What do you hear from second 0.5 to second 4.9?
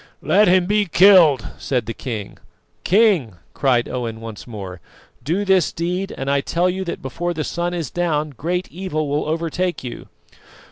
be killed!" said the king. "King!" cried Owen once more,